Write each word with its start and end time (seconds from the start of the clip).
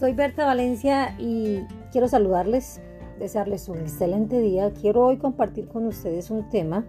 soy 0.00 0.14
Berta 0.14 0.46
Valencia 0.46 1.14
y 1.18 1.60
quiero 1.92 2.08
saludarles, 2.08 2.80
desearles 3.18 3.68
un 3.68 3.80
excelente 3.80 4.40
día. 4.40 4.72
Quiero 4.72 5.04
hoy 5.04 5.18
compartir 5.18 5.68
con 5.68 5.86
ustedes 5.86 6.30
un 6.30 6.48
tema 6.48 6.86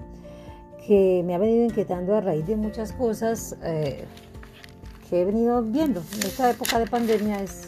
que 0.87 1.21
me 1.25 1.35
ha 1.35 1.37
venido 1.37 1.65
inquietando 1.65 2.15
a 2.15 2.21
raíz 2.21 2.47
de 2.47 2.55
muchas 2.55 2.93
cosas 2.93 3.57
eh, 3.63 4.05
que 5.09 5.21
he 5.21 5.25
venido 5.25 5.61
viendo. 5.61 6.01
En 6.13 6.19
esta 6.19 6.49
época 6.51 6.79
de 6.79 6.87
pandemia 6.87 7.43
es 7.43 7.67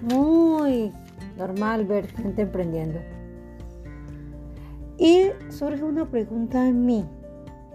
muy 0.00 0.92
normal 1.36 1.84
ver 1.84 2.06
gente 2.06 2.42
emprendiendo. 2.42 3.00
Y 4.96 5.30
surge 5.48 5.82
una 5.82 6.08
pregunta 6.08 6.68
en 6.68 6.86
mí. 6.86 7.04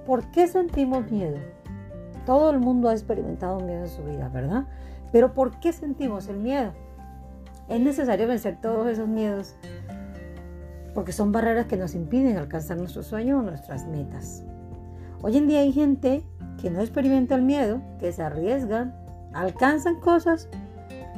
¿Por 0.06 0.32
qué 0.32 0.48
sentimos 0.48 1.12
miedo? 1.12 1.38
Todo 2.26 2.50
el 2.50 2.60
mundo 2.60 2.88
ha 2.88 2.94
experimentado 2.94 3.60
miedo 3.60 3.82
en 3.82 3.90
su 3.90 4.04
vida, 4.04 4.30
¿verdad? 4.30 4.68
Pero 5.12 5.34
¿por 5.34 5.60
qué 5.60 5.74
sentimos 5.74 6.28
el 6.28 6.38
miedo? 6.38 6.74
Es 7.70 7.80
necesario 7.80 8.28
vencer 8.28 8.60
todos 8.62 8.88
esos 8.88 9.08
miedos 9.08 9.56
porque 10.94 11.12
son 11.12 11.32
barreras 11.32 11.68
que 11.68 11.78
nos 11.78 11.94
impiden 11.94 12.38
alcanzar 12.38 12.78
nuestros 12.78 13.06
sueños 13.06 13.40
o 13.40 13.44
nuestras 13.44 13.86
metas. 13.86 14.44
Hoy 15.22 15.38
en 15.38 15.48
día 15.48 15.60
hay 15.60 15.72
gente 15.72 16.24
que 16.60 16.72
no 16.72 16.82
experimenta 16.82 17.36
el 17.36 17.44
miedo, 17.44 17.82
que 18.00 18.12
se 18.12 18.24
arriesgan, 18.24 18.96
alcanzan 19.34 20.00
cosas 20.00 20.50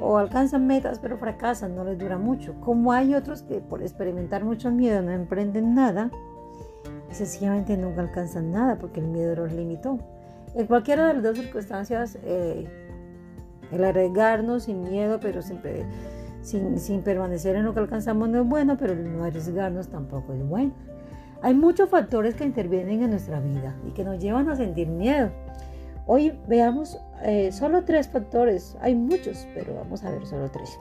o 0.01 0.17
alcanzan 0.17 0.67
metas 0.67 0.99
pero 0.99 1.17
fracasan, 1.17 1.75
no 1.75 1.83
les 1.83 1.97
dura 1.97 2.17
mucho. 2.17 2.59
Como 2.59 2.91
hay 2.91 3.15
otros 3.15 3.43
que 3.43 3.61
por 3.61 3.81
experimentar 3.81 4.43
mucho 4.43 4.69
miedo 4.71 5.01
no 5.01 5.11
emprenden 5.11 5.73
nada 5.75 6.11
y 7.09 7.13
sencillamente 7.13 7.77
nunca 7.77 8.01
alcanzan 8.01 8.51
nada 8.51 8.77
porque 8.79 8.99
el 8.99 9.07
miedo 9.07 9.35
los 9.35 9.53
limitó. 9.53 9.99
En 10.55 10.67
cualquiera 10.67 11.07
de 11.07 11.13
las 11.13 11.23
dos 11.23 11.37
circunstancias, 11.37 12.17
eh, 12.23 12.67
el 13.71 13.83
arriesgarnos 13.83 14.63
sin 14.63 14.83
miedo, 14.83 15.19
pero 15.19 15.41
siempre 15.41 15.85
sin, 16.41 16.79
sin 16.79 17.01
permanecer 17.01 17.55
en 17.55 17.65
lo 17.65 17.73
que 17.73 17.79
alcanzamos 17.79 18.29
no 18.29 18.41
es 18.41 18.47
bueno, 18.47 18.77
pero 18.77 18.93
el 18.93 19.17
no 19.17 19.23
arriesgarnos 19.23 19.89
tampoco 19.89 20.33
es 20.33 20.47
bueno. 20.47 20.73
Hay 21.41 21.53
muchos 21.53 21.89
factores 21.89 22.35
que 22.35 22.43
intervienen 22.43 23.01
en 23.01 23.11
nuestra 23.11 23.39
vida 23.39 23.75
y 23.87 23.91
que 23.91 24.03
nos 24.03 24.19
llevan 24.19 24.49
a 24.49 24.55
sentir 24.55 24.87
miedo. 24.87 25.31
Hoy 26.05 26.37
veamos 26.47 26.97
eh, 27.21 27.51
solo 27.51 27.83
tres 27.83 28.07
factores. 28.07 28.75
Hay 28.81 28.95
muchos, 28.95 29.47
pero 29.53 29.75
vamos 29.75 30.03
a 30.03 30.09
ver 30.09 30.25
solo 30.25 30.49
tres. 30.49 30.77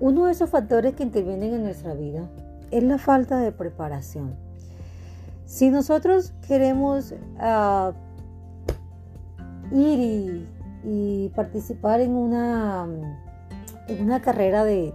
Uno 0.00 0.26
de 0.26 0.32
esos 0.32 0.50
factores 0.50 0.94
que 0.94 1.02
intervienen 1.02 1.54
en 1.54 1.62
nuestra 1.62 1.94
vida 1.94 2.28
es 2.70 2.82
la 2.82 2.98
falta 2.98 3.40
de 3.40 3.52
preparación. 3.52 4.34
Si 5.44 5.70
nosotros 5.70 6.32
queremos 6.46 7.12
uh, 7.12 7.92
ir 9.74 9.98
y, 9.98 10.46
participar 11.34 12.00
en 12.00 12.12
una, 12.12 12.86
en 13.88 14.02
una 14.02 14.20
carrera 14.20 14.64
de, 14.64 14.94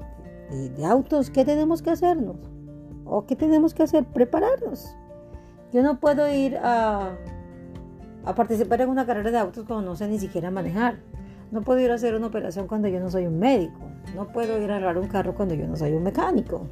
de, 0.49 0.85
autos, 0.85 1.29
¿qué 1.29 1.45
tenemos 1.45 1.81
que 1.81 1.91
hacernos? 1.91 2.37
¿O 3.05 3.25
qué 3.25 3.35
tenemos 3.35 3.73
que 3.73 3.83
hacer? 3.83 4.05
Prepararnos. 4.05 4.95
Yo 5.71 5.83
no 5.83 5.99
puedo 5.99 6.31
ir 6.31 6.57
a, 6.57 7.15
a 8.23 8.35
participar 8.35 8.81
en 8.81 8.89
una 8.89 9.05
carrera 9.05 9.31
de 9.31 9.37
autos 9.37 9.65
cuando 9.65 9.85
no 9.85 9.95
sé 9.95 10.07
ni 10.07 10.19
siquiera 10.19 10.49
manejar. 10.51 10.97
No 11.51 11.61
puedo 11.61 11.79
ir 11.79 11.91
a 11.91 11.95
hacer 11.95 12.15
una 12.15 12.27
operación 12.27 12.67
cuando 12.67 12.87
yo 12.87 12.99
no 12.99 13.11
soy 13.11 13.27
un 13.27 13.39
médico. 13.39 13.79
No 14.15 14.27
puedo 14.27 14.61
ir 14.61 14.71
a 14.71 14.77
arreglar 14.77 14.97
un 14.97 15.07
carro 15.07 15.35
cuando 15.35 15.53
yo 15.53 15.67
no 15.67 15.75
soy 15.75 15.93
un 15.93 16.03
mecánico. 16.03 16.67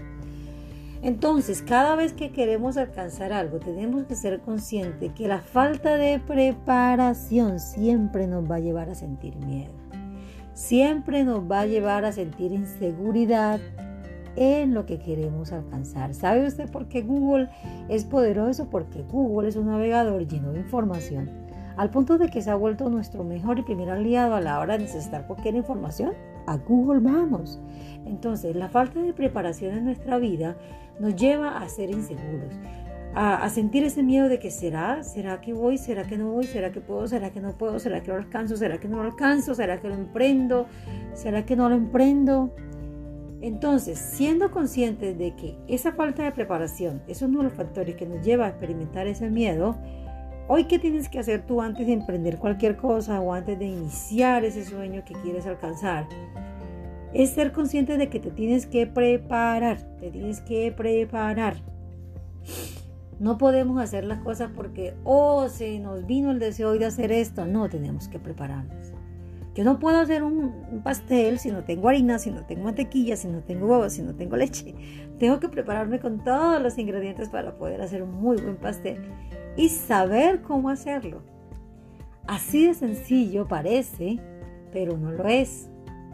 Entonces, 1.03 1.61
cada 1.61 1.97
vez 1.97 2.13
que 2.13 2.31
queremos 2.31 2.77
alcanzar 2.77 3.33
algo, 3.33 3.59
tenemos 3.59 4.05
que 4.05 4.15
ser 4.15 4.39
conscientes 4.39 5.11
que 5.11 5.27
la 5.27 5.39
falta 5.39 5.97
de 5.97 6.19
preparación 6.19 7.59
siempre 7.59 8.25
nos 8.25 8.49
va 8.49 8.55
a 8.55 8.59
llevar 8.59 8.89
a 8.89 8.95
sentir 8.95 9.35
miedo. 9.35 9.73
Siempre 10.53 11.25
nos 11.25 11.41
va 11.41 11.61
a 11.61 11.65
llevar 11.65 12.05
a 12.05 12.13
sentir 12.13 12.53
inseguridad 12.53 13.59
en 14.37 14.73
lo 14.73 14.85
que 14.85 14.97
queremos 14.97 15.51
alcanzar. 15.51 16.13
¿Sabe 16.13 16.47
usted 16.47 16.71
por 16.71 16.87
qué 16.87 17.01
Google 17.01 17.49
es 17.89 18.05
poderoso? 18.05 18.69
Porque 18.69 19.03
Google 19.03 19.49
es 19.49 19.57
un 19.57 19.67
navegador 19.67 20.25
lleno 20.25 20.53
de 20.53 20.61
información, 20.61 21.29
al 21.75 21.89
punto 21.89 22.17
de 22.17 22.29
que 22.29 22.41
se 22.41 22.49
ha 22.49 22.55
vuelto 22.55 22.89
nuestro 22.89 23.25
mejor 23.25 23.59
y 23.59 23.63
primer 23.63 23.89
aliado 23.89 24.35
a 24.35 24.41
la 24.41 24.57
hora 24.57 24.77
de 24.77 24.83
necesitar 24.83 25.27
cualquier 25.27 25.55
información. 25.55 26.13
A 26.45 26.57
Google 26.57 26.99
vamos. 26.99 27.59
Entonces, 28.05 28.55
la 28.55 28.69
falta 28.69 29.01
de 29.01 29.13
preparación 29.13 29.77
en 29.77 29.85
nuestra 29.85 30.17
vida 30.17 30.55
nos 30.99 31.15
lleva 31.15 31.57
a 31.57 31.69
ser 31.69 31.89
inseguros, 31.89 32.53
a, 33.15 33.47
sentir 33.49 33.83
ese 33.83 34.03
miedo 34.03 34.27
de 34.27 34.39
que 34.39 34.51
será, 34.51 35.03
será 35.03 35.39
que 35.39 35.53
voy, 35.53 35.77
será 35.77 36.03
que 36.03 36.17
no 36.17 36.31
voy, 36.31 36.45
será 36.45 36.71
que 36.71 36.81
puedo, 36.81 37.07
será 37.07 37.29
que 37.29 37.41
no 37.41 37.57
puedo, 37.57 37.79
será 37.79 38.01
que 38.01 38.11
lo 38.11 38.17
alcanzo, 38.17 38.57
será 38.57 38.79
que 38.79 38.87
no 38.87 38.97
lo 38.97 39.09
alcanzo, 39.09 39.53
será 39.53 39.79
que 39.79 39.87
lo 39.87 39.93
emprendo, 39.93 40.65
será 41.13 41.45
que 41.45 41.55
no 41.55 41.69
lo 41.69 41.75
emprendo. 41.75 42.53
Entonces, 43.41 43.99
siendo 43.99 44.51
conscientes 44.51 45.17
de 45.17 45.35
que 45.35 45.57
esa 45.67 45.91
falta 45.91 46.23
de 46.23 46.31
preparación 46.31 47.03
es 47.07 47.21
uno 47.21 47.39
de 47.39 47.45
los 47.45 47.53
factores 47.53 47.95
que 47.95 48.05
nos 48.05 48.25
lleva 48.25 48.45
a 48.45 48.49
experimentar 48.49 49.05
ese 49.05 49.29
miedo, 49.29 49.77
hoy 50.47 50.65
qué 50.65 50.79
tienes 50.79 51.09
que 51.09 51.19
hacer 51.19 51.45
tú 51.45 51.61
antes 51.61 51.87
de 51.87 51.93
emprender 51.93 52.37
cualquier 52.37 52.77
cosa 52.77 53.19
o 53.21 53.33
antes 53.33 53.57
de 53.59 53.65
iniciar 53.65 54.43
ese 54.45 54.65
sueño 54.65 55.03
que 55.05 55.13
quieres 55.15 55.45
alcanzar? 55.45 56.07
es 57.13 57.29
ser 57.29 57.51
consciente 57.51 57.97
de 57.97 58.09
que 58.09 58.19
te 58.19 58.31
tienes 58.31 58.65
que 58.65 58.87
preparar, 58.87 59.77
te 59.99 60.09
tienes 60.09 60.41
que 60.41 60.71
preparar. 60.71 61.57
No 63.19 63.37
podemos 63.37 63.79
hacer 63.79 64.03
las 64.03 64.19
cosas 64.19 64.49
porque, 64.55 64.95
oh, 65.03 65.47
se 65.47 65.79
nos 65.79 66.05
vino 66.05 66.31
el 66.31 66.39
deseo 66.39 66.73
de 66.73 66.85
hacer 66.85 67.11
esto. 67.11 67.45
No, 67.45 67.69
tenemos 67.69 68.07
que 68.07 68.19
prepararnos. 68.19 68.91
Yo 69.53 69.63
no 69.63 69.77
puedo 69.77 69.99
hacer 69.99 70.23
un, 70.23 70.81
pastel 70.83 71.37
si 71.37 71.51
no 71.51 71.63
tengo 71.63 71.87
harina, 71.87 72.17
si 72.17 72.31
no 72.31 72.43
tengo 72.43 72.63
mantequilla, 72.63 73.15
si 73.15 73.27
no 73.27 73.41
tengo 73.41 73.67
huevos, 73.67 73.93
si 73.93 74.01
no 74.01 74.15
tengo 74.15 74.35
leche. 74.35 74.73
Tengo 75.19 75.39
que 75.39 75.47
prepararme 75.47 75.99
con 75.99 76.23
todos 76.23 76.59
los 76.59 76.77
ingredientes 76.79 77.29
para 77.29 77.55
poder 77.55 77.81
hacer 77.81 78.01
un 78.01 78.11
muy 78.11 78.37
buen 78.37 78.57
pastel 78.57 78.99
y 79.55 79.69
saber 79.69 80.41
cómo 80.41 80.69
hacerlo. 80.69 81.21
Así 82.27 82.67
de 82.67 82.73
sencillo 82.73 83.47
parece, 83.47 84.19
pero 84.71 84.97
no 84.97 85.11
lo 85.11 85.27
es 85.27 85.69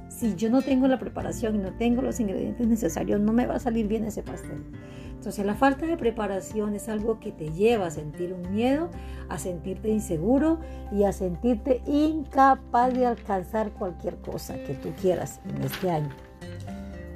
si 0.10 0.36
yo 0.36 0.50
no 0.50 0.62
tengo 0.62 0.88
la 0.88 1.00
preparación 1.00 1.56
y 1.56 1.60
no 1.60 1.72
tengo 1.74 2.02
los 2.02 2.20
ingredientes 2.20 2.68
necesarios, 2.68 3.22
no 3.22 3.32
me 3.32 3.46
va 3.46 3.56
a 3.56 3.60
salir 3.60 3.88
bien 3.88 4.04
ese 4.04 4.22
pastel. 4.22 4.64
Entonces 5.12 5.46
la 5.46 5.56
falta 5.56 5.86
de 5.86 5.98
preparación 5.98 6.76
es 6.76 6.90
algo 6.90 7.20
que 7.20 7.32
te 7.32 7.52
lleva 7.52 7.88
a 7.88 7.92
sentir 7.92 8.34
un 8.34 8.54
miedo, 8.54 8.90
a 9.30 9.38
sentirte 9.38 9.90
inseguro 9.90 10.60
y 10.92 11.04
a 11.04 11.14
sentirte 11.14 11.82
incapaz 11.86 12.94
de 12.94 13.06
alcanzar 13.06 13.72
cualquier 13.72 14.18
cosa 14.18 14.56
que 14.64 14.74
tú 14.74 14.90
quieras 15.00 15.40
en 15.48 15.64
este 15.64 15.90
año. 15.90 16.10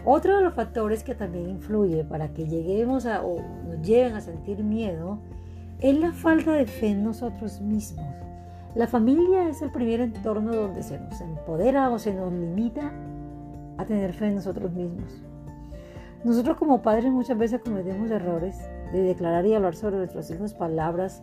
Otro 0.05 0.37
de 0.37 0.43
los 0.43 0.53
factores 0.53 1.03
que 1.03 1.15
también 1.15 1.49
influye 1.49 2.03
para 2.03 2.33
que 2.33 2.45
lleguemos 2.45 3.05
a 3.05 3.23
o 3.23 3.41
nos 3.65 3.81
lleven 3.81 4.15
a 4.15 4.21
sentir 4.21 4.63
miedo 4.63 5.19
es 5.83 5.99
la 5.99 6.13
falta 6.13 6.53
de 6.53 6.65
fe 6.65 6.87
en 6.87 7.03
nosotros 7.03 7.59
mismos. 7.59 8.07
La 8.73 8.87
familia 8.87 9.49
es 9.49 9.61
el 9.61 9.69
primer 9.69 9.99
entorno 9.99 10.55
donde 10.55 10.81
se 10.81 10.97
nos 10.97 11.19
empodera 11.19 11.89
o 11.91 11.99
se 11.99 12.13
nos 12.13 12.31
limita 12.31 12.91
a 13.77 13.85
tener 13.85 14.13
fe 14.13 14.27
en 14.27 14.35
nosotros 14.35 14.71
mismos. 14.71 15.21
Nosotros 16.23 16.55
como 16.55 16.81
padres 16.81 17.11
muchas 17.11 17.37
veces 17.37 17.61
cometemos 17.61 18.09
errores 18.09 18.57
de 18.93 19.01
declarar 19.01 19.45
y 19.45 19.53
hablar 19.53 19.75
sobre 19.75 19.97
nuestros 19.97 20.31
hijos 20.31 20.53
palabras 20.53 21.21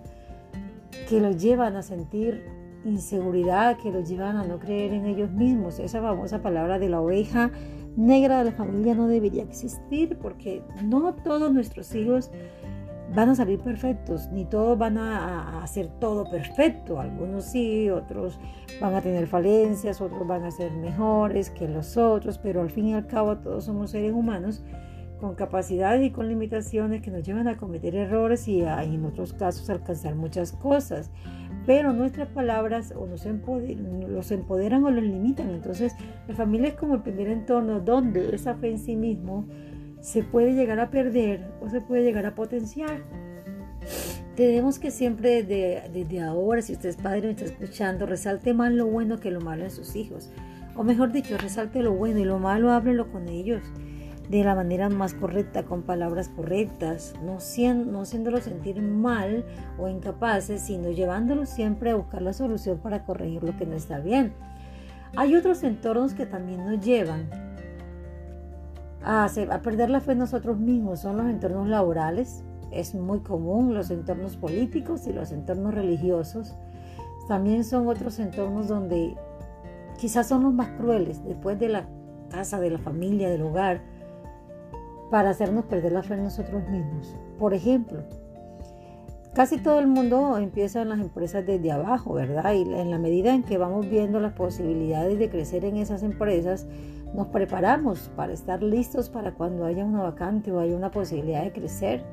que 1.08 1.20
los 1.20 1.40
llevan 1.40 1.76
a 1.76 1.82
sentir 1.82 2.44
inseguridad, 2.84 3.78
que 3.78 3.90
los 3.90 4.10
llevan 4.10 4.36
a 4.36 4.44
no 4.44 4.58
creer 4.58 4.92
en 4.92 5.06
ellos 5.06 5.30
mismos. 5.30 5.78
Esa 5.78 6.02
famosa 6.02 6.42
palabra 6.42 6.78
de 6.78 6.90
la 6.90 7.00
oveja 7.00 7.50
negra 7.96 8.38
de 8.38 8.44
la 8.44 8.52
familia 8.52 8.94
no 8.94 9.08
debería 9.08 9.42
existir 9.42 10.18
porque 10.18 10.62
no 10.84 11.14
todos 11.14 11.50
nuestros 11.50 11.94
hijos 11.94 12.30
van 13.14 13.28
a 13.28 13.34
salir 13.34 13.58
perfectos, 13.58 14.28
ni 14.30 14.44
todos 14.44 14.78
van 14.78 14.98
a, 14.98 15.62
hacer 15.62 15.88
todo 15.98 16.30
perfecto, 16.30 17.00
algunos 17.00 17.44
sí, 17.44 17.90
otros 17.90 18.38
van 18.80 18.94
a 18.94 19.00
tener 19.00 19.26
falencias, 19.26 20.00
otros 20.00 20.26
van 20.26 20.44
a 20.44 20.50
ser 20.50 20.72
mejores 20.72 21.50
que 21.50 21.68
los 21.68 21.96
otros, 21.96 22.38
pero 22.38 22.62
al 22.62 22.70
fin 22.70 22.88
y 22.88 22.94
al 22.94 23.06
cabo 23.06 23.38
todos 23.38 23.64
somos 23.64 23.90
seres 23.90 24.12
humanos 24.12 24.62
con 25.20 25.34
capacidades 25.34 26.06
y 26.06 26.10
con 26.10 26.28
limitaciones 26.28 27.02
que 27.02 27.10
nos 27.10 27.24
llevan 27.24 27.46
a 27.46 27.56
cometer 27.56 27.94
errores 27.94 28.48
y 28.48 28.62
en 28.62 29.04
otros 29.04 29.34
casos 29.34 29.68
alcanzar 29.68 30.14
muchas 30.14 30.52
cosas. 30.52 31.10
Pero 31.66 31.92
nuestras 31.92 32.28
palabras 32.28 32.94
o 32.96 33.06
nos 33.06 33.26
los 33.26 34.30
empoderan 34.30 34.82
o 34.82 34.90
los 34.90 35.04
limitan. 35.04 35.50
Entonces, 35.50 35.94
la 36.26 36.34
familia 36.34 36.68
es 36.68 36.74
como 36.74 36.94
el 36.94 37.02
primer 37.02 37.28
entorno 37.28 37.80
donde 37.80 38.34
esa 38.34 38.54
fe 38.54 38.70
en 38.70 38.78
sí 38.78 38.96
mismo 38.96 39.46
se 40.00 40.22
puede 40.22 40.54
llegar 40.54 40.80
a 40.80 40.90
perder 40.90 41.52
o 41.60 41.68
se 41.68 41.80
puede 41.80 42.02
llegar 42.02 42.26
a 42.26 42.34
potenciar. 42.34 43.02
Tenemos 44.36 44.78
que 44.78 44.90
siempre 44.90 45.42
desde, 45.42 46.20
ahora, 46.22 46.62
si 46.62 46.72
usted 46.72 46.88
es 46.88 46.96
padre 46.96 47.28
y 47.28 47.30
está 47.32 47.44
escuchando, 47.44 48.06
resalte 48.06 48.54
más 48.54 48.72
lo 48.72 48.86
bueno 48.86 49.18
que 49.18 49.30
lo 49.30 49.40
malo 49.40 49.64
en 49.64 49.70
sus 49.70 49.96
hijos. 49.96 50.30
O 50.76 50.84
mejor 50.84 51.12
dicho, 51.12 51.36
resalte 51.36 51.82
lo 51.82 51.92
bueno 51.92 52.20
y 52.20 52.24
lo 52.24 52.38
malo, 52.38 52.70
háblelo 52.70 53.10
con 53.10 53.28
ellos 53.28 53.62
de 54.30 54.44
la 54.44 54.54
manera 54.54 54.88
más 54.88 55.12
correcta, 55.12 55.64
con 55.64 55.82
palabras 55.82 56.28
correctas, 56.28 57.14
no, 57.24 57.40
siendo, 57.40 57.90
no 57.90 58.02
haciéndolo 58.02 58.40
sentir 58.40 58.80
mal 58.80 59.44
o 59.76 59.88
incapaces, 59.88 60.62
sino 60.62 60.90
llevándolo 60.90 61.46
siempre 61.46 61.90
a 61.90 61.96
buscar 61.96 62.22
la 62.22 62.32
solución 62.32 62.78
para 62.78 63.04
corregir 63.04 63.42
lo 63.42 63.56
que 63.56 63.66
no 63.66 63.74
está 63.74 63.98
bien. 63.98 64.32
Hay 65.16 65.34
otros 65.34 65.64
entornos 65.64 66.14
que 66.14 66.26
también 66.26 66.64
nos 66.64 66.80
llevan 66.80 67.28
a, 69.02 69.28
perder 69.62 69.90
la 69.90 70.00
fe 70.00 70.12
en 70.12 70.18
nosotros 70.18 70.58
mismos, 70.58 71.00
son 71.00 71.16
los 71.16 71.26
entornos 71.26 71.68
laborales, 71.68 72.44
es 72.70 72.94
muy 72.94 73.20
común 73.20 73.74
los 73.74 73.90
entornos 73.90 74.36
políticos 74.36 75.06
y 75.06 75.12
los 75.12 75.32
entornos 75.32 75.74
religiosos. 75.74 76.54
También 77.28 77.64
son 77.64 77.88
otros 77.88 78.18
entornos 78.18 78.68
donde 78.68 79.16
quizás 79.98 80.28
son 80.28 80.42
los 80.42 80.52
más 80.52 80.68
crueles, 80.78 81.24
después 81.24 81.58
de 81.58 81.68
la 81.68 81.88
casa, 82.30 82.60
de 82.60 82.70
la 82.70 82.78
familia, 82.78 83.28
del 83.28 83.42
hogar, 83.42 83.82
para 85.10 85.30
hacernos 85.30 85.64
perder 85.64 85.92
la 85.92 86.02
fe 86.02 86.14
en 86.14 86.24
nosotros 86.24 86.68
mismos. 86.68 87.16
Por 87.38 87.54
ejemplo, 87.54 88.04
casi 89.34 89.58
todo 89.58 89.80
el 89.80 89.86
mundo 89.86 90.38
empieza 90.38 90.82
en 90.82 90.90
las 90.90 91.00
empresas 91.00 91.44
desde 91.46 91.72
abajo, 91.72 92.14
¿verdad? 92.14 92.52
Y 92.54 92.62
en 92.62 92.90
la 92.90 92.98
medida 92.98 93.34
en 93.34 93.42
que 93.42 93.58
vamos 93.58 93.88
viendo 93.88 94.20
las 94.20 94.34
posibilidades 94.34 95.18
de 95.18 95.30
crecer 95.30 95.64
en 95.64 95.76
esas 95.76 96.02
empresas, 96.02 96.66
nos 97.14 97.26
preparamos 97.28 98.10
para 98.16 98.32
estar 98.32 98.62
listos 98.62 99.10
para 99.10 99.32
cuando 99.32 99.64
haya 99.64 99.84
una 99.84 100.02
vacante 100.02 100.52
o 100.52 100.60
haya 100.60 100.76
una 100.76 100.90
posibilidad 100.90 101.42
de 101.42 101.52
crecer. 101.52 102.04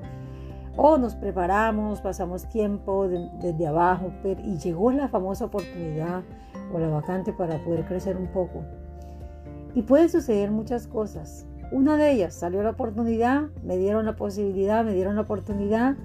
O 0.75 0.97
nos 0.97 1.15
preparamos, 1.15 2.01
pasamos 2.01 2.47
tiempo 2.49 3.07
desde 3.07 3.67
abajo 3.67 4.11
y 4.43 4.57
llegó 4.57 4.91
la 4.91 5.07
famosa 5.07 5.45
oportunidad 5.45 6.23
o 6.73 6.79
la 6.79 6.87
vacante 6.87 7.33
para 7.33 7.63
poder 7.63 7.85
crecer 7.85 8.15
un 8.17 8.27
poco. 8.27 8.63
Y 9.73 9.83
puede 9.83 10.09
suceder 10.09 10.51
muchas 10.51 10.87
cosas. 10.87 11.47
Una 11.71 11.97
de 11.97 12.11
ellas 12.11 12.33
salió 12.33 12.63
la 12.63 12.71
oportunidad, 12.71 13.49
me 13.63 13.77
dieron 13.77 14.05
la 14.05 14.15
posibilidad, 14.15 14.85
me 14.85 14.93
dieron 14.93 15.15
la 15.15 15.21
oportunidad. 15.21 15.95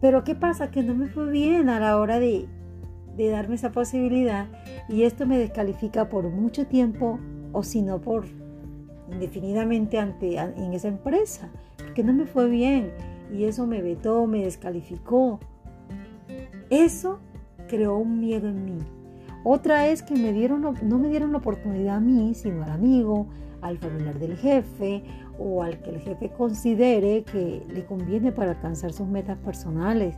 Pero 0.00 0.24
¿qué 0.24 0.34
pasa? 0.34 0.70
Que 0.70 0.82
no 0.82 0.94
me 0.94 1.08
fue 1.08 1.30
bien 1.30 1.68
a 1.68 1.80
la 1.80 1.98
hora 1.98 2.18
de, 2.20 2.48
de 3.18 3.28
darme 3.28 3.56
esa 3.56 3.72
posibilidad 3.72 4.46
y 4.88 5.02
esto 5.02 5.26
me 5.26 5.38
descalifica 5.38 6.08
por 6.08 6.30
mucho 6.30 6.66
tiempo 6.66 7.18
o 7.52 7.62
si 7.62 7.82
no 7.82 8.00
por 8.00 8.24
indefinidamente 9.12 9.98
ante, 9.98 10.38
en 10.38 10.72
esa 10.72 10.88
empresa, 10.88 11.50
porque 11.76 12.04
no 12.04 12.12
me 12.12 12.26
fue 12.26 12.48
bien 12.48 12.92
y 13.32 13.44
eso 13.44 13.66
me 13.66 13.82
vetó, 13.82 14.26
me 14.26 14.44
descalificó. 14.44 15.40
Eso 16.70 17.18
creó 17.66 17.96
un 17.96 18.20
miedo 18.20 18.48
en 18.48 18.64
mí. 18.64 18.78
Otra 19.44 19.88
es 19.88 20.02
que 20.02 20.14
me 20.14 20.32
dieron, 20.32 20.62
no 20.62 20.98
me 20.98 21.08
dieron 21.08 21.32
la 21.32 21.38
oportunidad 21.38 21.96
a 21.96 22.00
mí, 22.00 22.34
sino 22.34 22.62
al 22.62 22.70
amigo, 22.70 23.26
al 23.60 23.78
familiar 23.78 24.18
del 24.18 24.36
jefe 24.36 25.02
o 25.38 25.62
al 25.62 25.80
que 25.80 25.90
el 25.90 26.00
jefe 26.00 26.30
considere 26.30 27.24
que 27.24 27.62
le 27.68 27.84
conviene 27.84 28.30
para 28.30 28.52
alcanzar 28.52 28.92
sus 28.92 29.08
metas 29.08 29.38
personales. 29.38 30.16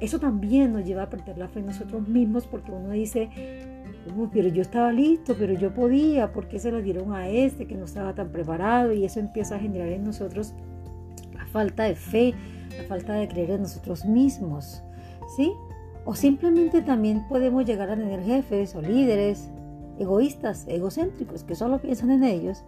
Eso 0.00 0.18
también 0.18 0.72
nos 0.72 0.84
lleva 0.84 1.04
a 1.04 1.10
perder 1.10 1.38
la 1.38 1.48
fe 1.48 1.60
en 1.60 1.66
nosotros 1.66 2.08
mismos 2.08 2.46
porque 2.46 2.72
uno 2.72 2.90
dice, 2.90 3.28
pero 4.32 4.48
yo 4.48 4.62
estaba 4.62 4.92
listo, 4.92 5.34
pero 5.38 5.52
yo 5.52 5.74
podía, 5.74 6.32
¿por 6.32 6.48
qué 6.48 6.58
se 6.58 6.70
lo 6.70 6.80
dieron 6.80 7.12
a 7.12 7.28
este 7.28 7.66
que 7.66 7.74
no 7.74 7.84
estaba 7.84 8.14
tan 8.14 8.30
preparado? 8.30 8.92
Y 8.92 9.04
eso 9.04 9.20
empieza 9.20 9.56
a 9.56 9.58
generar 9.58 9.88
en 9.88 10.04
nosotros 10.04 10.54
la 11.34 11.46
falta 11.46 11.84
de 11.84 11.94
fe, 11.94 12.34
la 12.78 12.84
falta 12.84 13.14
de 13.14 13.28
creer 13.28 13.50
en 13.50 13.62
nosotros 13.62 14.04
mismos, 14.04 14.82
¿sí? 15.36 15.52
O 16.04 16.14
simplemente 16.14 16.80
también 16.80 17.28
podemos 17.28 17.64
llegar 17.66 17.90
a 17.90 17.96
tener 17.96 18.22
jefes 18.22 18.74
o 18.74 18.80
líderes 18.80 19.50
egoístas, 19.98 20.66
egocéntricos, 20.66 21.44
que 21.44 21.54
solo 21.54 21.78
piensan 21.78 22.10
en 22.10 22.24
ellos 22.24 22.64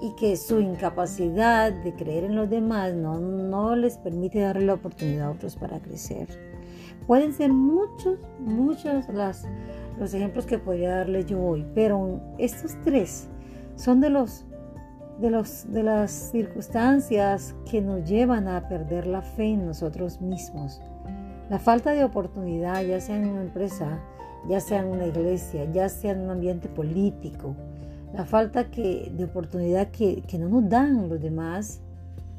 y 0.00 0.14
que 0.16 0.36
su 0.36 0.60
incapacidad 0.60 1.72
de 1.72 1.94
creer 1.94 2.24
en 2.24 2.36
los 2.36 2.48
demás 2.48 2.94
no, 2.94 3.20
no 3.20 3.76
les 3.76 3.98
permite 3.98 4.40
darle 4.40 4.64
la 4.64 4.74
oportunidad 4.74 5.28
a 5.28 5.30
otros 5.32 5.56
para 5.56 5.78
crecer. 5.78 6.26
Pueden 7.06 7.32
ser 7.32 7.52
muchos, 7.52 8.18
muchos 8.38 9.08
las, 9.08 9.46
los 9.98 10.14
ejemplos 10.14 10.46
que 10.46 10.58
podría 10.58 10.96
darle 10.96 11.24
yo 11.24 11.40
hoy, 11.40 11.66
pero 11.74 12.20
estos 12.38 12.76
tres 12.84 13.28
son 13.76 14.00
de 14.00 14.10
los 14.10 14.44
de, 15.20 15.30
los, 15.30 15.70
de 15.70 15.82
las 15.82 16.10
circunstancias 16.10 17.54
que 17.70 17.82
nos 17.82 18.08
llevan 18.08 18.48
a 18.48 18.68
perder 18.68 19.06
la 19.06 19.22
fe 19.22 19.52
en 19.52 19.66
nosotros 19.66 20.20
mismos. 20.20 20.80
La 21.50 21.58
falta 21.58 21.90
de 21.90 22.04
oportunidad, 22.04 22.82
ya 22.82 23.00
sea 23.00 23.16
en 23.16 23.28
una 23.28 23.42
empresa, 23.42 24.00
ya 24.48 24.60
sea 24.60 24.80
en 24.80 24.86
una 24.86 25.06
iglesia, 25.06 25.70
ya 25.72 25.88
sea 25.88 26.12
en 26.12 26.20
un 26.20 26.30
ambiente 26.30 26.68
político, 26.68 27.54
la 28.14 28.24
falta 28.24 28.64
de 28.64 29.24
oportunidad 29.24 29.90
que, 29.90 30.22
no 30.38 30.48
nos 30.48 30.68
dan 30.68 31.08
los 31.08 31.20
demás, 31.20 31.80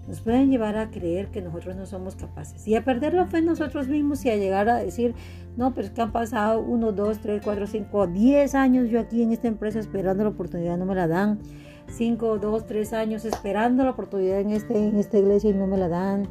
nos 0.08 0.22
pueden 0.22 0.50
llevar 0.50 0.78
a 0.78 0.90
creer 0.90 1.28
que 1.28 1.42
nosotros 1.42 1.76
no 1.76 1.86
somos 1.86 2.16
capaces. 2.16 2.68
Y 2.68 2.76
a 2.76 2.84
perder 2.84 3.14
la 3.14 3.28
fe 3.28 3.38
en 3.40 3.46
nosotros 3.46 3.88
mismos 3.88 4.26
y 4.26 4.30
a 4.30 4.36
llegar 4.36 4.70
a 4.70 4.78
decir, 4.78 5.14
no, 5.58 5.74
pero 5.74 5.88
es 5.88 5.94
que 5.94 6.02
han 6.02 6.12
pasado 6.12 6.60
uno, 6.60 6.92
dos, 6.92 7.20
tres, 7.20 7.42
cuatro, 7.44 7.68
cinco, 7.68 8.08
diez 8.08 8.56
años 8.56 8.90
yo 8.90 9.00
aquí 9.00 9.22
en 9.22 9.32
esta 9.32 9.48
empresa 9.48 9.80
esperando 9.80 10.24
la 10.24 10.30
oportunidad, 10.30 10.78
no 10.78 10.86
me 10.86 10.96
la 10.96 11.08
dan. 11.08 11.40
Cinco, 11.88 12.38
dos, 12.40 12.66
tres 12.66 12.94
años 12.94 13.26
esperando 13.26 13.84
la 13.84 13.92
oportunidad 13.92 14.40
en, 14.40 14.52
este, 14.52 14.78
en 14.78 14.98
esta 14.98 15.18
iglesia 15.18 15.50
y 15.50 15.54
no 15.54 15.68
me 15.68 15.78
la 15.78 15.90
dan. 15.90 16.28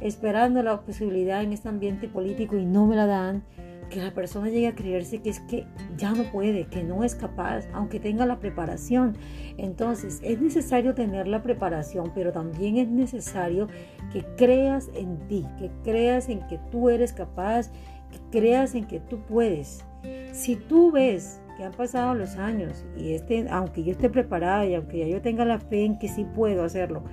Esperando 0.00 0.62
la 0.62 0.80
posibilidad 0.80 1.42
en 1.42 1.52
este 1.52 1.68
ambiente 1.68 2.08
político 2.08 2.56
y 2.56 2.66
no 2.66 2.86
me 2.86 2.96
la 2.96 3.06
dan, 3.06 3.44
que 3.88 4.02
la 4.02 4.12
persona 4.12 4.48
llegue 4.48 4.68
a 4.68 4.74
creerse 4.74 5.20
que 5.20 5.30
es 5.30 5.40
que 5.40 5.66
ya 5.96 6.12
no 6.12 6.24
puede, 6.30 6.66
que 6.66 6.82
no 6.82 7.04
es 7.04 7.14
capaz, 7.14 7.66
aunque 7.72 8.00
tenga 8.00 8.26
la 8.26 8.38
preparación. 8.38 9.16
Entonces 9.56 10.20
es 10.22 10.40
necesario 10.40 10.94
tener 10.94 11.26
la 11.28 11.42
preparación, 11.42 12.12
pero 12.14 12.32
también 12.32 12.76
es 12.76 12.88
necesario 12.88 13.68
que 14.12 14.24
creas 14.36 14.90
en 14.94 15.18
ti, 15.28 15.46
que 15.58 15.70
creas 15.82 16.28
en 16.28 16.46
que 16.46 16.58
tú 16.70 16.90
eres 16.90 17.12
capaz, 17.12 17.70
que 18.10 18.18
creas 18.30 18.74
en 18.74 18.86
que 18.86 19.00
tú 19.00 19.20
puedes. 19.20 19.84
Si 20.32 20.56
tú 20.56 20.90
ves 20.90 21.40
que 21.56 21.64
han 21.64 21.72
pasado 21.72 22.14
los 22.14 22.36
años 22.36 22.84
y 22.96 23.12
este, 23.14 23.46
aunque 23.48 23.84
yo 23.84 23.92
esté 23.92 24.10
preparada 24.10 24.66
y 24.66 24.74
aunque 24.74 24.98
ya 24.98 25.06
yo 25.06 25.22
tenga 25.22 25.44
la 25.44 25.58
fe 25.58 25.84
en 25.84 25.98
que 25.98 26.08
sí 26.08 26.26
puedo 26.34 26.64
hacerlo, 26.64 27.04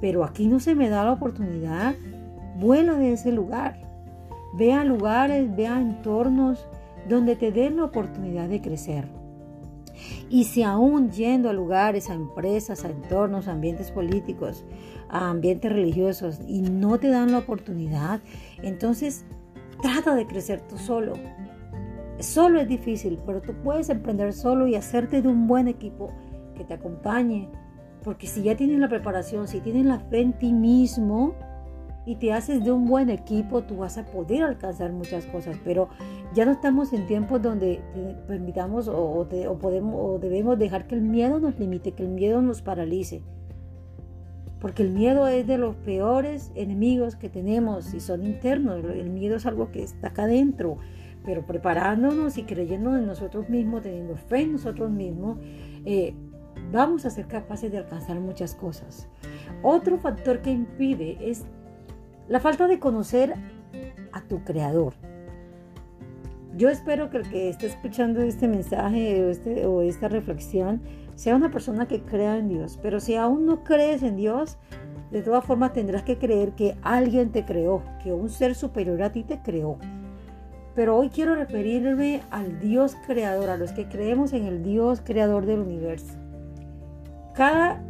pero 0.00 0.24
aquí 0.24 0.46
no 0.46 0.60
se 0.60 0.74
me 0.74 0.90
da 0.90 1.04
la 1.04 1.12
oportunidad, 1.12 1.94
Vuela 2.58 2.94
de 2.94 3.12
ese 3.12 3.32
lugar. 3.32 3.85
Ve 4.56 4.72
a 4.72 4.84
lugares, 4.84 5.54
ve 5.54 5.66
a 5.66 5.80
entornos 5.80 6.66
donde 7.08 7.36
te 7.36 7.52
den 7.52 7.76
la 7.76 7.84
oportunidad 7.84 8.48
de 8.48 8.60
crecer. 8.60 9.06
Y 10.28 10.44
si 10.44 10.62
aún 10.62 11.10
yendo 11.10 11.48
a 11.48 11.52
lugares, 11.52 12.10
a 12.10 12.14
empresas, 12.14 12.84
a 12.84 12.90
entornos, 12.90 13.48
a 13.48 13.52
ambientes 13.52 13.90
políticos, 13.90 14.64
a 15.08 15.30
ambientes 15.30 15.72
religiosos 15.72 16.40
y 16.46 16.60
no 16.62 16.98
te 16.98 17.08
dan 17.08 17.32
la 17.32 17.38
oportunidad, 17.38 18.20
entonces 18.62 19.24
trata 19.80 20.14
de 20.14 20.26
crecer 20.26 20.60
tú 20.62 20.78
solo. 20.78 21.14
Solo 22.18 22.60
es 22.60 22.68
difícil, 22.68 23.18
pero 23.26 23.42
tú 23.42 23.52
puedes 23.62 23.88
emprender 23.90 24.32
solo 24.32 24.66
y 24.66 24.74
hacerte 24.74 25.22
de 25.22 25.28
un 25.28 25.46
buen 25.46 25.68
equipo 25.68 26.10
que 26.54 26.64
te 26.64 26.74
acompañe. 26.74 27.48
Porque 28.02 28.26
si 28.26 28.42
ya 28.42 28.56
tienes 28.56 28.78
la 28.78 28.88
preparación, 28.88 29.48
si 29.48 29.60
tienes 29.60 29.84
la 29.84 29.98
fe 29.98 30.20
en 30.20 30.32
ti 30.32 30.52
mismo, 30.52 31.34
y 32.06 32.14
te 32.14 32.32
haces 32.32 32.64
de 32.64 32.70
un 32.70 32.86
buen 32.86 33.10
equipo, 33.10 33.64
tú 33.64 33.78
vas 33.78 33.98
a 33.98 34.06
poder 34.06 34.44
alcanzar 34.44 34.92
muchas 34.92 35.26
cosas, 35.26 35.58
pero 35.64 35.88
ya 36.32 36.46
no 36.46 36.52
estamos 36.52 36.92
en 36.92 37.06
tiempos 37.06 37.42
donde 37.42 37.82
permitamos 38.28 38.86
o, 38.88 39.26
podemos, 39.60 39.94
o 39.98 40.18
debemos 40.20 40.56
dejar 40.56 40.86
que 40.86 40.94
el 40.94 41.02
miedo 41.02 41.40
nos 41.40 41.58
limite, 41.58 41.92
que 41.92 42.04
el 42.04 42.10
miedo 42.10 42.40
nos 42.40 42.62
paralice. 42.62 43.22
Porque 44.60 44.84
el 44.84 44.90
miedo 44.90 45.26
es 45.26 45.46
de 45.46 45.58
los 45.58 45.76
peores 45.76 46.52
enemigos 46.54 47.16
que 47.16 47.28
tenemos 47.28 47.92
y 47.92 48.00
son 48.00 48.24
internos. 48.24 48.84
El 48.84 49.10
miedo 49.10 49.36
es 49.36 49.44
algo 49.44 49.70
que 49.70 49.82
está 49.82 50.08
acá 50.08 50.22
adentro. 50.22 50.78
Pero 51.24 51.44
preparándonos 51.44 52.38
y 52.38 52.44
creyendo 52.44 52.96
en 52.96 53.06
nosotros 53.06 53.50
mismos, 53.50 53.82
teniendo 53.82 54.16
fe 54.16 54.42
en 54.42 54.52
nosotros 54.52 54.90
mismos, 54.90 55.38
eh, 55.84 56.14
vamos 56.72 57.04
a 57.04 57.10
ser 57.10 57.26
capaces 57.26 57.70
de 57.70 57.78
alcanzar 57.78 58.18
muchas 58.18 58.54
cosas. 58.54 59.08
Otro 59.62 59.98
factor 59.98 60.40
que 60.40 60.50
impide 60.50 61.18
es 61.20 61.44
la 62.28 62.40
falta 62.40 62.66
de 62.66 62.78
conocer 62.78 63.34
a 64.12 64.20
tu 64.22 64.42
creador. 64.44 64.94
Yo 66.56 66.70
espero 66.70 67.10
que 67.10 67.18
el 67.18 67.28
que 67.28 67.48
esté 67.50 67.66
escuchando 67.66 68.22
este 68.22 68.48
mensaje 68.48 69.22
o, 69.24 69.28
este, 69.28 69.66
o 69.66 69.82
esta 69.82 70.08
reflexión 70.08 70.80
sea 71.14 71.36
una 71.36 71.50
persona 71.50 71.86
que 71.86 72.02
crea 72.02 72.38
en 72.38 72.48
Dios. 72.48 72.78
Pero 72.82 72.98
si 72.98 73.14
aún 73.14 73.44
no 73.44 73.62
crees 73.62 74.02
en 74.02 74.16
Dios, 74.16 74.56
de 75.10 75.22
todas 75.22 75.44
formas 75.44 75.72
tendrás 75.72 76.02
que 76.02 76.18
creer 76.18 76.52
que 76.52 76.76
alguien 76.82 77.30
te 77.30 77.44
creó, 77.44 77.82
que 78.02 78.12
un 78.12 78.30
ser 78.30 78.54
superior 78.54 79.02
a 79.02 79.12
ti 79.12 79.22
te 79.22 79.40
creó. 79.42 79.78
Pero 80.74 80.96
hoy 80.96 81.10
quiero 81.10 81.34
referirme 81.34 82.22
al 82.30 82.58
Dios 82.58 82.96
creador, 83.06 83.50
a 83.50 83.56
los 83.56 83.72
que 83.72 83.88
creemos 83.88 84.32
en 84.32 84.46
el 84.46 84.62
Dios 84.62 85.00
creador 85.02 85.46
del 85.46 85.60
universo. 85.60 86.14
Cada 87.34 87.82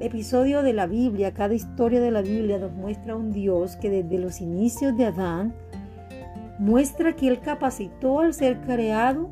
episodio 0.00 0.62
de 0.62 0.72
la 0.72 0.86
Biblia, 0.86 1.34
cada 1.34 1.54
historia 1.54 2.00
de 2.00 2.10
la 2.10 2.22
Biblia 2.22 2.58
nos 2.58 2.72
muestra 2.72 3.16
un 3.16 3.32
Dios 3.32 3.76
que 3.76 3.90
desde 3.90 4.18
los 4.18 4.40
inicios 4.40 4.96
de 4.96 5.06
Adán 5.06 5.54
muestra 6.58 7.14
que 7.14 7.28
Él 7.28 7.40
capacitó 7.40 8.20
al 8.20 8.34
ser 8.34 8.60
creado, 8.60 9.28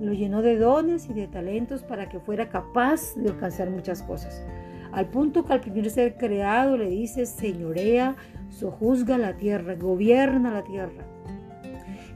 lo 0.00 0.12
llenó 0.12 0.42
de 0.42 0.58
dones 0.58 1.08
y 1.08 1.12
de 1.12 1.28
talentos 1.28 1.82
para 1.82 2.08
que 2.08 2.18
fuera 2.18 2.48
capaz 2.48 3.14
de 3.16 3.30
alcanzar 3.30 3.70
muchas 3.70 4.02
cosas. 4.02 4.44
Al 4.90 5.08
punto 5.08 5.44
que 5.44 5.52
al 5.52 5.60
primer 5.60 5.88
ser 5.90 6.16
creado 6.16 6.76
le 6.76 6.88
dice, 6.88 7.24
señorea, 7.24 8.16
sojuzga 8.50 9.16
la 9.18 9.36
tierra, 9.36 9.76
gobierna 9.76 10.52
la 10.52 10.64
tierra. 10.64 11.06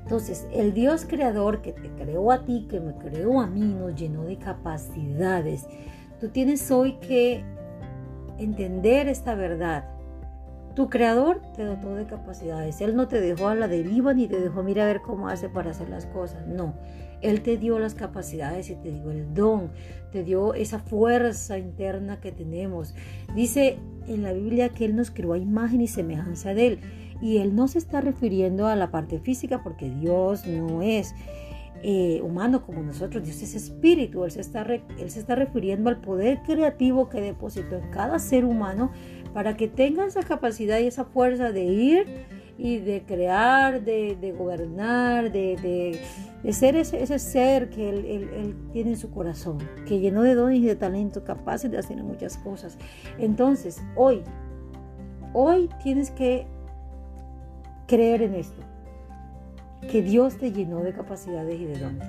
Entonces, 0.03 0.47
el 0.53 0.75
Dios 0.75 1.05
creador 1.05 1.63
que 1.63 1.73
te 1.73 1.89
creó 1.91 2.31
a 2.31 2.45
ti, 2.45 2.67
que 2.69 2.81
me 2.81 2.95
creó 2.95 3.41
a 3.41 3.47
mí, 3.47 3.75
nos 3.75 3.95
llenó 3.95 4.25
de 4.25 4.37
capacidades. 4.37 5.67
Tú 6.21 6.29
tienes 6.29 6.71
hoy 6.71 6.95
que 7.01 7.45
entender 8.39 9.09
esta 9.09 9.35
verdad. 9.35 9.85
Tu 10.75 10.91
creador 10.91 11.41
te 11.55 11.65
dotó 11.65 11.95
de 11.95 12.07
capacidades. 12.07 12.81
Él 12.83 12.97
no 12.97 13.09
te 13.09 13.21
dejó 13.21 13.49
a 13.49 13.55
la 13.55 13.67
deriva 13.67 14.13
ni 14.13 14.29
te 14.29 14.39
dejó, 14.39 14.63
mira 14.63 14.85
a 14.85 14.87
ver 14.87 15.01
cómo 15.01 15.29
hace 15.29 15.49
para 15.49 15.71
hacer 15.71 15.89
las 15.89 16.05
cosas. 16.07 16.47
No, 16.47 16.75
Él 17.23 17.41
te 17.41 17.57
dio 17.57 17.79
las 17.79 17.95
capacidades 17.95 18.69
y 18.69 18.75
te 18.75 18.93
dio 18.93 19.11
el 19.11 19.33
don, 19.33 19.71
te 20.13 20.23
dio 20.23 20.53
esa 20.53 20.79
fuerza 20.79 21.59
interna 21.59 22.21
que 22.21 22.31
tenemos. 22.31 22.95
Dice 23.35 23.79
en 24.07 24.23
la 24.23 24.35
Biblia 24.35 24.69
que 24.69 24.85
Él 24.85 24.97
nos 24.97 25.11
creó 25.11 25.33
a 25.33 25.39
imagen 25.39 25.81
y 25.81 25.89
semejanza 25.89 26.53
de 26.53 26.67
Él. 26.67 26.81
Y 27.23 27.39
Él 27.39 27.57
no 27.57 27.67
se 27.69 27.79
está 27.79 28.03
refiriendo 28.03 28.67
a 28.67 28.77
la 28.77 28.91
parte 28.91 29.19
física 29.19 29.63
porque 29.63 29.89
Dios 29.89 30.47
no 30.47 30.83
es 30.83 31.15
eh, 31.83 32.21
humano 32.23 32.65
como 32.65 32.83
nosotros, 32.83 33.25
Dios 33.25 33.43
es 33.43 33.55
espíritu, 33.55 34.25
él 34.25 34.31
se, 34.31 34.41
está 34.41 34.63
él 34.63 35.11
se 35.11 35.21
está 35.21 35.35
refiriendo 35.35 35.91
al 35.91 36.01
poder 36.01 36.41
creativo 36.43 37.09
que 37.09 37.21
depositó 37.21 37.77
en 37.77 37.91
cada 37.91 38.19
ser 38.19 38.45
humano 38.45 38.91
para 39.35 39.57
que 39.57 39.69
tenga 39.69 40.07
esa 40.07 40.23
capacidad 40.23 40.79
y 40.79 40.87
esa 40.87 41.05
fuerza 41.05 41.53
de 41.53 41.65
ir 41.65 42.07
y 42.59 42.79
de 42.79 43.03
crear, 43.03 43.85
de, 43.85 44.35
gobernar, 44.37 45.31
de, 45.31 46.01
ser 46.51 46.77
ese, 46.77 47.19
ser 47.19 47.69
que 47.69 47.91
él, 47.91 48.57
tiene 48.73 48.93
en 48.93 48.97
su 48.97 49.11
corazón, 49.11 49.59
que 49.87 50.01
llenó 50.01 50.23
de 50.23 50.35
dones 50.35 50.61
y 50.61 50.65
de 50.65 50.77
talento, 50.77 51.23
capaces 51.25 51.71
de 51.71 51.79
hacer 51.79 52.03
muchas 52.03 52.39
cosas. 52.39 52.79
Entonces, 53.19 53.83
hoy, 53.95 54.23
hoy 55.35 55.69
tienes 55.83 56.11
que 56.11 56.47
creer 57.87 58.23
en 58.23 58.35
esto, 58.35 58.63
que 59.87 60.03
Dios 60.03 60.39
te 60.39 60.53
llenó 60.53 60.83
de 60.83 60.93
capacidades 60.93 61.61
y 61.61 61.65
de 61.65 61.79
dones. 61.79 62.09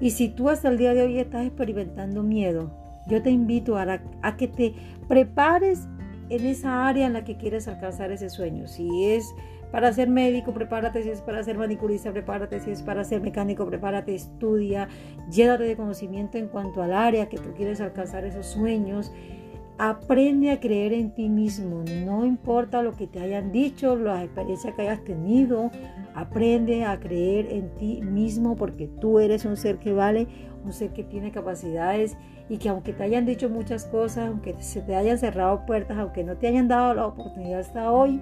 Y 0.00 0.10
si 0.10 0.28
tú 0.28 0.48
hasta 0.48 0.68
el 0.68 0.78
día 0.78 0.94
de 0.94 1.02
hoy 1.02 1.18
estás 1.18 1.46
experimentando 1.46 2.22
miedo, 2.22 2.70
yo 3.08 3.22
te 3.22 3.30
invito 3.30 3.76
a, 3.78 4.36
que 4.36 4.48
te 4.48 4.74
prepares 5.08 5.88
en 6.28 6.44
esa 6.44 6.86
área 6.86 7.06
en 7.06 7.14
la 7.14 7.24
que 7.24 7.36
quieres 7.36 7.66
alcanzar 7.68 8.12
ese 8.12 8.28
sueño. 8.28 8.68
Si 8.68 9.04
es 9.04 9.34
para 9.72 9.92
ser 9.92 10.08
médico, 10.08 10.52
prepárate. 10.52 11.02
Si 11.02 11.10
es 11.10 11.22
para 11.22 11.42
ser 11.42 11.58
manicurista, 11.58 12.12
prepárate. 12.12 12.60
Si 12.60 12.70
es 12.70 12.82
para 12.82 13.04
ser 13.04 13.20
mecánico, 13.22 13.66
prepárate, 13.66 14.14
estudia, 14.14 14.88
llévate 15.30 15.64
de 15.64 15.76
conocimiento 15.76 16.38
en 16.38 16.48
cuanto 16.48 16.82
al 16.82 16.92
área 16.92 17.28
que 17.28 17.38
tú 17.38 17.54
quieres 17.54 17.80
alcanzar 17.80 18.24
esos 18.24 18.46
sueños 18.46 19.10
Aprende 19.80 20.50
a 20.50 20.58
creer 20.58 20.92
en 20.92 21.14
ti 21.14 21.28
mismo, 21.28 21.84
no 22.04 22.24
importa 22.24 22.82
lo 22.82 22.96
que 22.96 23.06
te 23.06 23.20
hayan 23.20 23.52
dicho, 23.52 23.94
las 23.94 24.24
experiencias 24.24 24.74
que 24.74 24.82
hayas 24.82 25.04
tenido, 25.04 25.70
aprende 26.16 26.84
a 26.84 26.98
creer 26.98 27.46
en 27.52 27.68
ti 27.76 28.00
mismo 28.02 28.56
porque 28.56 28.88
tú 28.88 29.20
eres 29.20 29.44
un 29.44 29.56
ser 29.56 29.78
que 29.78 29.92
vale, 29.92 30.26
un 30.64 30.72
ser 30.72 30.90
que 30.92 31.04
tiene 31.04 31.30
capacidades 31.30 32.16
y 32.48 32.58
que 32.58 32.70
aunque 32.70 32.92
te 32.92 33.04
hayan 33.04 33.24
dicho 33.24 33.48
muchas 33.48 33.84
cosas, 33.84 34.26
aunque 34.26 34.56
se 34.58 34.80
te 34.82 34.96
hayan 34.96 35.16
cerrado 35.16 35.64
puertas, 35.64 35.96
aunque 35.96 36.24
no 36.24 36.36
te 36.36 36.48
hayan 36.48 36.66
dado 36.66 36.94
la 36.94 37.06
oportunidad 37.06 37.60
hasta 37.60 37.92
hoy, 37.92 38.20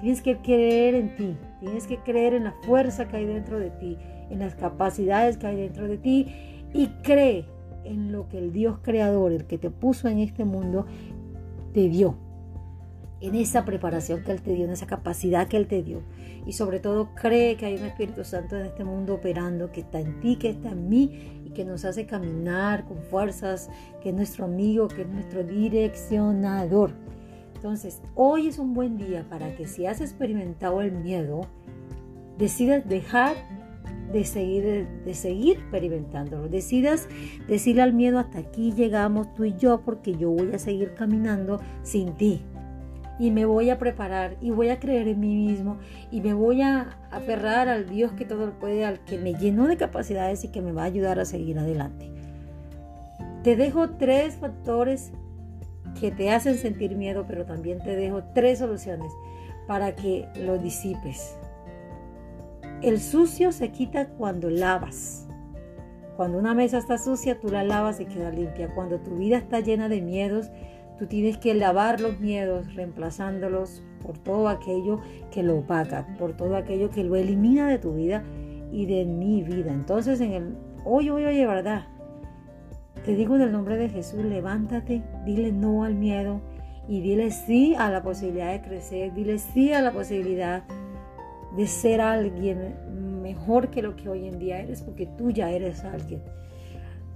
tienes 0.00 0.22
que 0.22 0.36
creer 0.36 0.94
en 0.94 1.16
ti, 1.16 1.36
tienes 1.58 1.88
que 1.88 1.98
creer 1.98 2.32
en 2.32 2.44
la 2.44 2.54
fuerza 2.62 3.08
que 3.08 3.16
hay 3.16 3.24
dentro 3.24 3.58
de 3.58 3.70
ti, 3.70 3.98
en 4.30 4.38
las 4.38 4.54
capacidades 4.54 5.36
que 5.36 5.48
hay 5.48 5.56
dentro 5.56 5.88
de 5.88 5.98
ti 5.98 6.28
y 6.72 6.86
cree 7.02 7.55
en 7.86 8.12
lo 8.12 8.28
que 8.28 8.38
el 8.38 8.52
Dios 8.52 8.78
creador, 8.82 9.32
el 9.32 9.46
que 9.46 9.58
te 9.58 9.70
puso 9.70 10.08
en 10.08 10.18
este 10.18 10.44
mundo, 10.44 10.86
te 11.72 11.88
dio. 11.88 12.16
En 13.20 13.34
esa 13.34 13.64
preparación 13.64 14.22
que 14.22 14.32
Él 14.32 14.42
te 14.42 14.52
dio, 14.52 14.66
en 14.66 14.72
esa 14.72 14.86
capacidad 14.86 15.48
que 15.48 15.56
Él 15.56 15.66
te 15.66 15.82
dio. 15.82 16.02
Y 16.44 16.52
sobre 16.52 16.80
todo 16.80 17.14
cree 17.14 17.56
que 17.56 17.66
hay 17.66 17.76
un 17.76 17.84
Espíritu 17.84 18.24
Santo 18.24 18.56
en 18.56 18.66
este 18.66 18.84
mundo 18.84 19.14
operando, 19.14 19.72
que 19.72 19.80
está 19.80 20.00
en 20.00 20.20
ti, 20.20 20.36
que 20.36 20.50
está 20.50 20.70
en 20.70 20.88
mí 20.88 21.42
y 21.44 21.50
que 21.50 21.64
nos 21.64 21.84
hace 21.84 22.06
caminar 22.06 22.84
con 22.84 22.98
fuerzas, 22.98 23.70
que 24.02 24.10
es 24.10 24.14
nuestro 24.14 24.44
amigo, 24.44 24.88
que 24.88 25.02
es 25.02 25.08
nuestro 25.08 25.42
direccionador. 25.42 26.92
Entonces, 27.54 28.02
hoy 28.14 28.48
es 28.48 28.58
un 28.58 28.74
buen 28.74 28.98
día 28.98 29.26
para 29.28 29.56
que 29.56 29.66
si 29.66 29.86
has 29.86 30.00
experimentado 30.00 30.82
el 30.82 30.92
miedo, 30.92 31.46
decidas 32.38 32.86
dejar 32.86 33.34
de 34.12 34.24
seguir, 34.24 34.86
de 35.04 35.14
seguir 35.14 35.58
experimentándolo. 35.58 36.48
Decidas 36.48 37.08
decirle 37.48 37.82
al 37.82 37.92
miedo, 37.92 38.18
hasta 38.18 38.38
aquí 38.38 38.72
llegamos 38.72 39.32
tú 39.34 39.44
y 39.44 39.56
yo, 39.56 39.80
porque 39.84 40.16
yo 40.16 40.30
voy 40.30 40.52
a 40.52 40.58
seguir 40.58 40.94
caminando 40.94 41.60
sin 41.82 42.12
ti. 42.14 42.42
Y 43.18 43.30
me 43.30 43.46
voy 43.46 43.70
a 43.70 43.78
preparar 43.78 44.36
y 44.42 44.50
voy 44.50 44.68
a 44.68 44.78
creer 44.78 45.08
en 45.08 45.20
mí 45.20 45.34
mismo 45.34 45.78
y 46.10 46.20
me 46.20 46.34
voy 46.34 46.60
a 46.60 46.98
aferrar 47.10 47.66
al 47.68 47.88
Dios 47.88 48.12
que 48.12 48.26
todo 48.26 48.46
lo 48.46 48.58
puede, 48.58 48.84
al 48.84 49.00
que 49.04 49.16
me 49.16 49.32
llenó 49.32 49.68
de 49.68 49.78
capacidades 49.78 50.44
y 50.44 50.48
que 50.48 50.60
me 50.60 50.72
va 50.72 50.82
a 50.82 50.86
ayudar 50.86 51.18
a 51.18 51.24
seguir 51.24 51.58
adelante. 51.58 52.10
Te 53.42 53.56
dejo 53.56 53.90
tres 53.90 54.34
factores 54.34 55.12
que 55.98 56.10
te 56.10 56.30
hacen 56.30 56.56
sentir 56.56 56.94
miedo, 56.94 57.24
pero 57.26 57.46
también 57.46 57.78
te 57.78 57.96
dejo 57.96 58.22
tres 58.34 58.58
soluciones 58.58 59.10
para 59.66 59.94
que 59.94 60.28
lo 60.36 60.58
disipes. 60.58 61.36
El 62.86 63.00
sucio 63.00 63.50
se 63.50 63.72
quita 63.72 64.06
cuando 64.10 64.48
lavas. 64.48 65.26
Cuando 66.16 66.38
una 66.38 66.54
mesa 66.54 66.78
está 66.78 66.98
sucia, 66.98 67.40
tú 67.40 67.48
la 67.48 67.64
lavas 67.64 67.98
y 67.98 68.04
queda 68.04 68.30
limpia. 68.30 68.72
Cuando 68.76 69.00
tu 69.00 69.16
vida 69.16 69.38
está 69.38 69.58
llena 69.58 69.88
de 69.88 70.00
miedos, 70.00 70.52
tú 70.96 71.08
tienes 71.08 71.36
que 71.36 71.52
lavar 71.54 72.00
los 72.00 72.20
miedos, 72.20 72.72
reemplazándolos 72.76 73.82
por 74.04 74.18
todo 74.18 74.48
aquello 74.48 75.00
que 75.32 75.42
lo 75.42 75.58
opaca, 75.58 76.06
por 76.16 76.36
todo 76.36 76.54
aquello 76.54 76.88
que 76.90 77.02
lo 77.02 77.16
elimina 77.16 77.68
de 77.68 77.78
tu 77.78 77.92
vida 77.92 78.22
y 78.70 78.86
de 78.86 79.04
mi 79.04 79.42
vida. 79.42 79.72
Entonces, 79.72 80.20
en 80.20 80.32
el 80.34 80.56
hoy, 80.84 81.10
hoy, 81.10 81.24
oye, 81.24 81.44
¿verdad? 81.44 81.88
Te 83.04 83.16
digo 83.16 83.34
en 83.34 83.42
el 83.42 83.50
nombre 83.50 83.76
de 83.78 83.88
Jesús, 83.88 84.22
levántate, 84.24 85.02
dile 85.24 85.50
no 85.50 85.82
al 85.82 85.96
miedo 85.96 86.40
y 86.86 87.00
dile 87.00 87.32
sí 87.32 87.74
a 87.74 87.90
la 87.90 88.04
posibilidad 88.04 88.52
de 88.52 88.62
crecer, 88.62 89.12
dile 89.12 89.38
sí 89.38 89.72
a 89.72 89.82
la 89.82 89.90
posibilidad 89.90 90.62
de 91.56 91.66
ser 91.66 92.00
alguien 92.00 92.74
mejor 93.22 93.70
que 93.70 93.82
lo 93.82 93.96
que 93.96 94.08
hoy 94.08 94.26
en 94.26 94.38
día 94.38 94.60
eres, 94.60 94.82
porque 94.82 95.06
tú 95.06 95.30
ya 95.30 95.50
eres 95.50 95.84
alguien, 95.84 96.22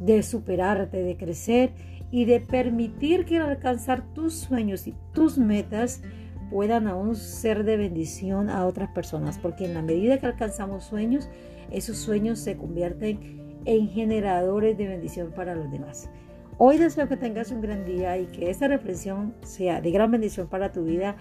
de 0.01 0.23
superarte, 0.23 1.03
de 1.03 1.17
crecer 1.17 1.73
y 2.11 2.25
de 2.25 2.41
permitir 2.41 3.25
que 3.25 3.37
al 3.37 3.51
alcanzar 3.51 4.13
tus 4.15 4.35
sueños 4.35 4.87
y 4.87 4.95
tus 5.13 5.39
metas 5.39 6.03
puedan 6.51 6.89
aún 6.89 7.15
ser 7.15 7.65
de 7.65 7.77
bendición 7.77 8.51
a 8.51 8.67
otras 8.67 8.91
personas, 8.91 9.39
porque 9.39 9.67
en 9.67 9.75
la 9.75 9.83
medida 9.83 10.19
que 10.19 10.27
alcanzamos 10.27 10.85
sueños, 10.85 11.29
esos 11.71 11.97
sueños 11.99 12.41
se 12.41 12.57
convierten 12.57 13.61
en 13.65 13.89
generadores 13.89 14.77
de 14.77 14.89
bendición 14.89 15.33
para 15.33 15.55
los 15.55 15.71
demás. 15.71 16.11
Hoy 16.59 16.77
deseo 16.77 17.09
que 17.09 17.17
tengas 17.17 17.53
un 17.53 17.61
gran 17.61 17.85
día 17.85 18.19
y 18.19 18.27
que 18.27 18.51
esta 18.51 18.69
reflexión 18.69 19.35
sea 19.43 19.81
de 19.81 19.91
gran 19.93 20.11
bendición 20.11 20.49
para 20.49 20.73
tu 20.73 20.85
vida 20.85 21.17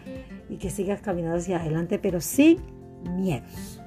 y 0.50 0.58
que 0.58 0.70
sigas 0.70 1.00
caminando 1.02 1.38
hacia 1.38 1.62
adelante, 1.62 2.00
pero 2.00 2.20
sin 2.20 2.58
miedos. 3.04 3.80